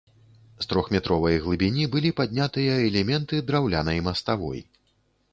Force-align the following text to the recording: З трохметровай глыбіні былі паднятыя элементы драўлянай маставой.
З 0.63 0.67
трохметровай 0.69 1.35
глыбіні 1.43 1.83
былі 1.95 2.11
паднятыя 2.19 2.77
элементы 2.87 3.41
драўлянай 3.51 4.01
маставой. 4.07 4.59